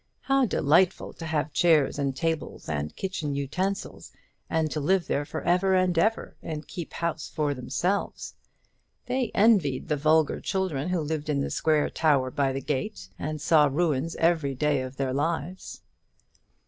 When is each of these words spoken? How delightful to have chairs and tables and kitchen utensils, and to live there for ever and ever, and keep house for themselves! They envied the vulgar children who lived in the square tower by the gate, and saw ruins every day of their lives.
How 0.21 0.47
delightful 0.47 1.13
to 1.13 1.27
have 1.27 1.53
chairs 1.53 1.99
and 1.99 2.15
tables 2.15 2.67
and 2.67 2.95
kitchen 2.95 3.35
utensils, 3.35 4.11
and 4.49 4.71
to 4.71 4.79
live 4.79 5.05
there 5.05 5.25
for 5.25 5.43
ever 5.43 5.75
and 5.75 5.95
ever, 5.95 6.35
and 6.41 6.67
keep 6.67 6.93
house 6.93 7.29
for 7.29 7.53
themselves! 7.53 8.33
They 9.05 9.29
envied 9.35 9.89
the 9.89 9.97
vulgar 9.97 10.39
children 10.41 10.89
who 10.89 11.01
lived 11.01 11.29
in 11.29 11.41
the 11.41 11.51
square 11.51 11.87
tower 11.91 12.31
by 12.31 12.51
the 12.51 12.61
gate, 12.61 13.09
and 13.19 13.39
saw 13.39 13.65
ruins 13.67 14.15
every 14.15 14.55
day 14.55 14.81
of 14.81 14.95
their 14.95 15.13
lives. 15.13 15.83